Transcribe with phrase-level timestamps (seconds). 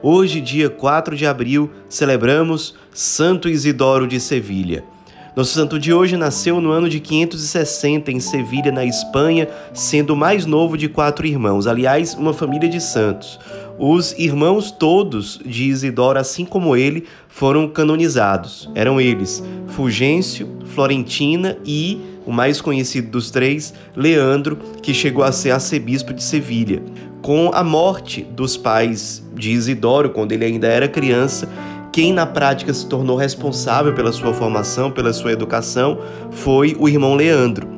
[0.00, 4.84] Hoje, dia 4 de abril, celebramos Santo Isidoro de Sevilha.
[5.34, 10.16] Nosso santo de hoje nasceu no ano de 560 em Sevilha, na Espanha, sendo o
[10.16, 13.40] mais novo de quatro irmãos, aliás, uma família de santos.
[13.76, 18.70] Os irmãos todos de Isidoro, assim como ele, foram canonizados.
[18.76, 25.50] Eram eles Fulgêncio, Florentina e, o mais conhecido dos três, Leandro, que chegou a ser
[25.50, 26.82] arcebispo de Sevilha.
[27.22, 31.48] Com a morte dos pais de Isidoro, quando ele ainda era criança,
[31.92, 35.98] quem na prática se tornou responsável pela sua formação, pela sua educação,
[36.30, 37.68] foi o irmão Leandro.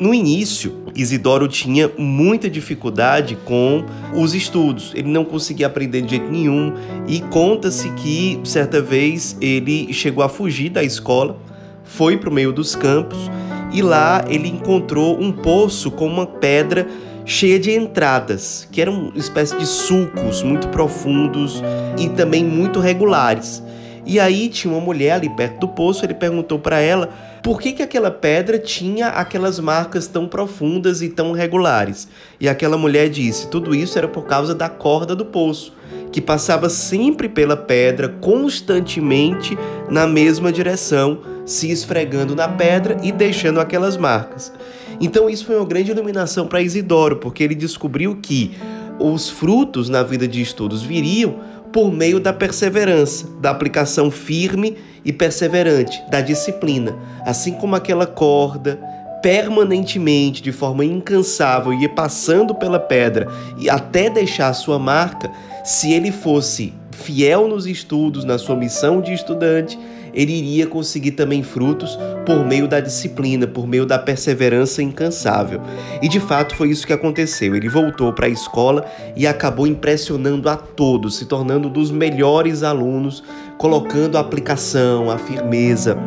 [0.00, 4.92] No início, Isidoro tinha muita dificuldade com os estudos.
[4.94, 6.72] Ele não conseguia aprender de jeito nenhum
[7.06, 11.38] e conta-se que certa vez ele chegou a fugir da escola,
[11.84, 13.30] foi para o meio dos campos
[13.72, 16.86] e lá ele encontrou um poço com uma pedra
[17.26, 21.60] cheia de entradas, que eram espécie de sulcos muito profundos
[21.98, 23.60] e também muito regulares.
[24.06, 27.10] E aí tinha uma mulher ali perto do poço, ele perguntou para ela
[27.42, 32.06] por que, que aquela pedra tinha aquelas marcas tão profundas e tão regulares.
[32.40, 35.72] E aquela mulher disse: tudo isso era por causa da corda do poço,
[36.12, 39.58] que passava sempre pela pedra, constantemente
[39.90, 44.52] na mesma direção, se esfregando na pedra e deixando aquelas marcas.
[45.00, 48.52] Então isso foi uma grande iluminação para Isidoro, porque ele descobriu que
[48.98, 51.36] os frutos na vida de estudos viriam
[51.72, 56.96] por meio da perseverança, da aplicação firme e perseverante, da disciplina.
[57.24, 58.80] Assim como aquela corda
[59.22, 65.30] permanentemente, de forma incansável, ia passando pela pedra e até deixar sua marca,
[65.64, 69.78] se ele fosse fiel nos estudos, na sua missão de estudante,
[70.16, 75.60] ele iria conseguir também frutos por meio da disciplina, por meio da perseverança incansável.
[76.00, 77.54] E de fato foi isso que aconteceu.
[77.54, 82.62] Ele voltou para a escola e acabou impressionando a todos, se tornando um dos melhores
[82.62, 83.22] alunos,
[83.58, 85.98] colocando a aplicação, a firmeza,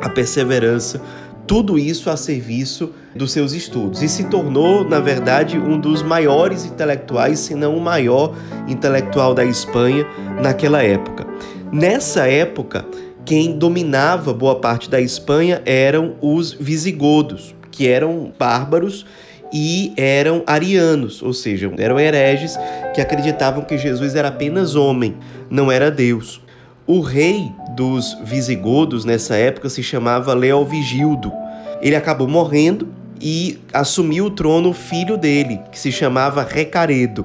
[0.00, 1.00] a perseverança
[1.46, 6.64] tudo isso a serviço dos seus estudos e se tornou, na verdade, um dos maiores
[6.64, 8.34] intelectuais, se não o maior
[8.66, 10.06] intelectual da Espanha
[10.40, 11.26] naquela época.
[11.70, 12.84] Nessa época,
[13.24, 19.06] quem dominava boa parte da Espanha eram os visigodos, que eram bárbaros
[19.52, 22.58] e eram arianos, ou seja, eram hereges
[22.94, 25.16] que acreditavam que Jesus era apenas homem,
[25.48, 26.40] não era Deus.
[26.86, 31.32] O rei dos visigodos nessa época se chamava Leovigildo.
[31.80, 32.88] Ele acabou morrendo
[33.20, 37.24] e assumiu o trono o filho dele, que se chamava Recaredo.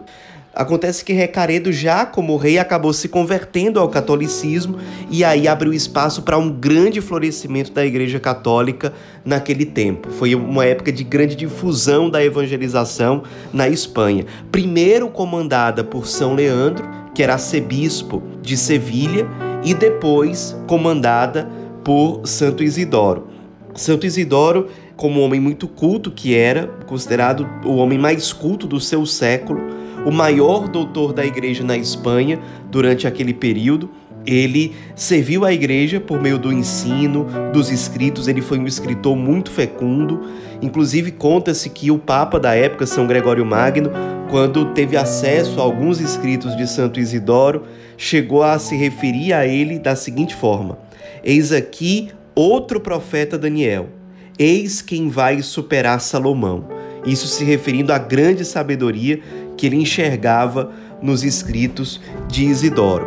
[0.53, 4.77] Acontece que Recaredo, já como rei, acabou se convertendo ao catolicismo
[5.09, 8.91] e aí abriu espaço para um grande florescimento da Igreja Católica
[9.23, 10.09] naquele tempo.
[10.11, 13.23] Foi uma época de grande difusão da evangelização
[13.53, 14.25] na Espanha.
[14.51, 19.27] Primeiro comandada por São Leandro, que era arcebispo de Sevilha,
[19.63, 21.49] e depois comandada
[21.83, 23.27] por Santo Isidoro.
[23.75, 29.05] Santo Isidoro, como homem muito culto que era, considerado o homem mais culto do seu
[29.05, 32.39] século, o maior doutor da igreja na Espanha
[32.69, 33.89] durante aquele período,
[34.25, 39.49] ele serviu a igreja por meio do ensino, dos escritos, ele foi um escritor muito
[39.51, 40.21] fecundo.
[40.61, 43.89] Inclusive, conta-se que o Papa da época, São Gregório Magno,
[44.29, 47.63] quando teve acesso a alguns escritos de Santo Isidoro,
[47.97, 50.77] chegou a se referir a ele da seguinte forma:
[51.23, 53.89] Eis aqui outro profeta Daniel,
[54.37, 56.67] eis quem vai superar Salomão.
[57.05, 59.21] Isso se referindo à grande sabedoria
[59.59, 60.71] que ele enxergava
[61.01, 61.99] nos escritos
[62.29, 63.05] de Isidoro.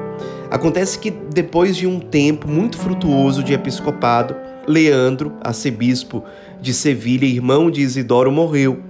[0.51, 4.37] Acontece que depois de um tempo muito frutuoso de episcopado,
[4.69, 6.23] Leandro, arcebispo
[6.61, 8.81] de Sevilha, irmão de Isidoro, morreu.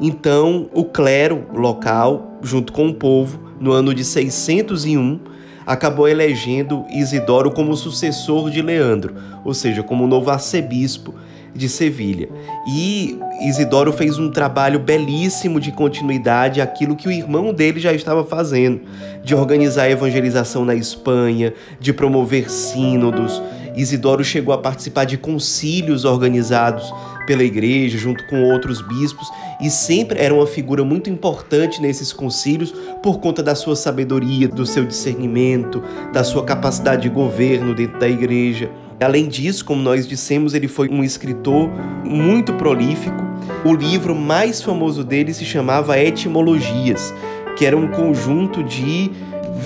[0.00, 5.18] Então, o clero local, junto com o povo, no ano de 601,
[5.66, 9.14] acabou elegendo Isidoro como sucessor de Leandro,
[9.44, 11.14] ou seja, como novo arcebispo
[11.54, 12.28] de Sevilha.
[12.66, 18.24] E Isidoro fez um trabalho belíssimo de continuidade aquilo que o irmão dele já estava
[18.24, 18.80] fazendo,
[19.22, 23.42] de organizar a evangelização na Espanha, de promover sínodos.
[23.76, 26.92] Isidoro chegou a participar de concílios organizados
[27.26, 29.28] pela igreja, junto com outros bispos,
[29.62, 34.66] e sempre era uma figura muito importante nesses concílios por conta da sua sabedoria, do
[34.66, 35.80] seu discernimento,
[36.12, 38.68] da sua capacidade de governo dentro da igreja.
[39.00, 41.70] Além disso, como nós dissemos, ele foi um escritor
[42.04, 43.22] muito prolífico.
[43.64, 47.14] O livro mais famoso dele se chamava Etimologias,
[47.56, 49.10] que era um conjunto de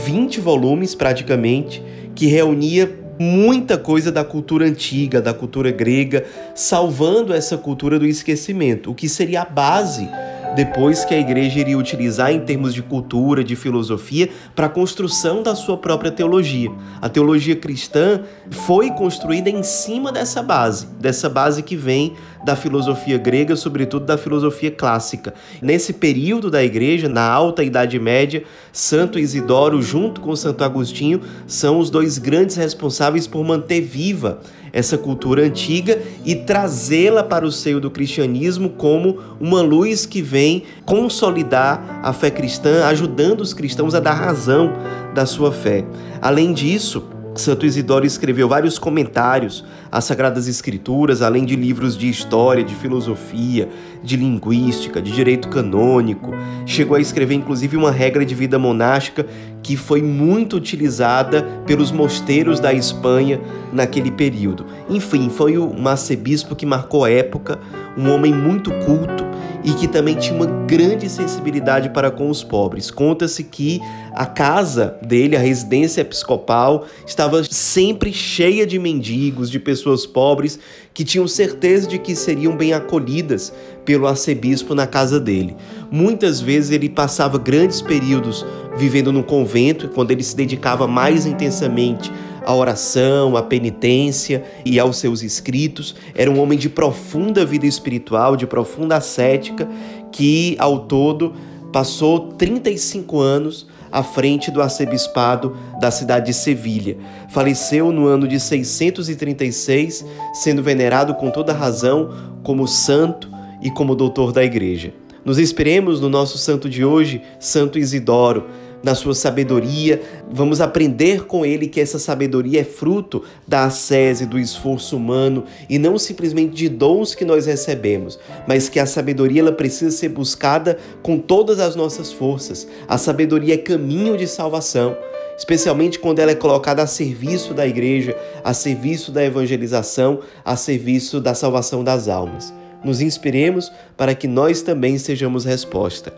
[0.04, 1.82] 20 volumes praticamente,
[2.14, 6.24] que reunia muita coisa da cultura antiga, da cultura grega,
[6.54, 10.08] salvando essa cultura do esquecimento, o que seria a base
[10.56, 15.42] depois que a igreja iria utilizar em termos de cultura, de filosofia, para a construção
[15.42, 16.72] da sua própria teologia.
[17.02, 23.18] A teologia cristã foi construída em cima dessa base, dessa base que vem da filosofia
[23.18, 25.34] grega, sobretudo da filosofia clássica.
[25.60, 28.42] Nesse período da igreja, na alta Idade Média,
[28.72, 34.40] Santo Isidoro, junto com Santo Agostinho, são os dois grandes responsáveis por manter viva
[34.72, 40.64] essa cultura antiga e trazê-la para o seio do cristianismo como uma luz que vem
[40.84, 44.72] consolidar a fé cristã, ajudando os cristãos a dar razão
[45.14, 45.84] da sua fé.
[46.20, 47.04] Além disso,
[47.36, 53.68] Santo Isidoro escreveu vários comentários às Sagradas Escrituras, além de livros de história, de filosofia,
[54.02, 56.32] de linguística, de direito canônico.
[56.64, 59.26] Chegou a escrever inclusive uma regra de vida monástica
[59.66, 63.40] que foi muito utilizada pelos mosteiros da Espanha
[63.72, 64.64] naquele período.
[64.88, 67.58] Enfim, foi um arcebispo que marcou a época,
[67.98, 69.24] um homem muito culto
[69.64, 72.92] e que também tinha uma grande sensibilidade para com os pobres.
[72.92, 73.80] Conta-se que
[74.14, 80.60] a casa dele, a residência episcopal, estava sempre cheia de mendigos, de pessoas pobres
[80.94, 83.52] que tinham certeza de que seriam bem acolhidas
[83.86, 85.56] pelo arcebispo na casa dele.
[85.90, 88.44] Muitas vezes ele passava grandes períodos
[88.76, 92.12] vivendo no convento, quando ele se dedicava mais intensamente
[92.44, 95.94] à oração, à penitência e aos seus escritos.
[96.14, 99.66] Era um homem de profunda vida espiritual, de profunda ascética,
[100.12, 101.32] que ao todo
[101.72, 106.98] passou 35 anos à frente do arcebispado da cidade de Sevilha.
[107.30, 110.04] Faleceu no ano de 636,
[110.34, 112.10] sendo venerado com toda razão
[112.42, 113.35] como santo
[113.66, 114.94] e como doutor da igreja.
[115.24, 118.44] Nos inspiremos no nosso santo de hoje, Santo Isidoro
[118.80, 120.00] na sua sabedoria.
[120.30, 125.80] Vamos aprender com ele que essa sabedoria é fruto da ascese, do esforço humano e
[125.80, 130.78] não simplesmente de dons que nós recebemos, mas que a sabedoria ela precisa ser buscada
[131.02, 132.68] com todas as nossas forças.
[132.86, 134.96] A sabedoria é caminho de salvação
[135.36, 141.20] especialmente quando ela é colocada a serviço da igreja, a serviço da evangelização, a serviço
[141.20, 142.54] da salvação das almas.
[142.84, 146.12] Nos inspiremos para que nós também sejamos resposta.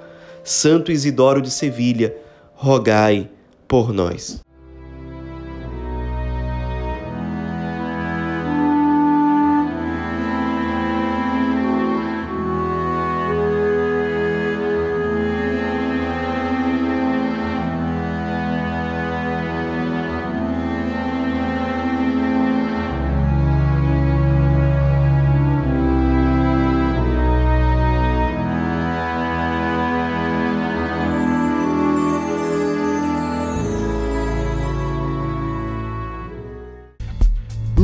[0.45, 2.15] Santo Isidoro de Sevilha,
[2.55, 3.29] rogai
[3.67, 4.41] por nós.